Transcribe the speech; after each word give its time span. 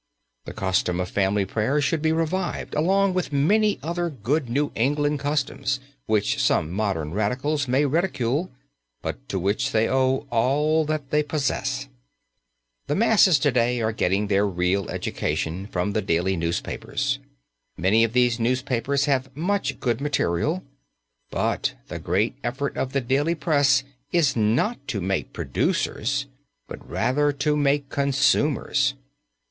The 0.45 0.53
custom 0.53 0.99
of 0.99 1.11
family 1.11 1.45
prayers 1.45 1.83
should 1.83 2.01
be 2.01 2.11
revived 2.11 2.73
along 2.73 3.13
with 3.13 3.31
many 3.31 3.77
other 3.83 4.09
good 4.09 4.49
New 4.49 4.71
England 4.73 5.19
customs 5.19 5.79
which 6.07 6.41
some 6.41 6.71
modern 6.71 7.11
radicals 7.13 7.67
may 7.67 7.85
ridicule, 7.85 8.49
but 9.03 9.29
to 9.29 9.37
which 9.37 9.69
they 9.71 9.87
owe 9.87 10.25
all 10.31 10.85
that 10.85 11.11
they 11.11 11.21
possess. 11.21 11.87
The 12.87 12.95
masses 12.95 13.37
to 13.37 13.51
day 13.51 13.79
are 13.79 13.91
getting 13.91 14.25
their 14.25 14.47
real 14.47 14.89
education 14.89 15.67
from 15.67 15.91
the 15.93 16.01
daily 16.01 16.35
newspapers. 16.35 17.19
Many 17.77 18.03
of 18.03 18.13
these 18.13 18.39
newspapers 18.39 19.05
have 19.05 19.29
much 19.37 19.79
good 19.79 20.01
material, 20.01 20.63
but 21.29 21.75
the 21.89 21.99
great 21.99 22.33
effort 22.43 22.75
of 22.75 22.93
the 22.93 23.01
daily 23.01 23.35
press 23.35 23.83
is 24.11 24.35
not 24.35 24.79
to 24.87 24.99
make 24.99 25.31
producers, 25.31 26.25
but 26.67 26.89
rather 26.89 27.31
to 27.33 27.55
make 27.55 27.87
consumers. 27.89 28.95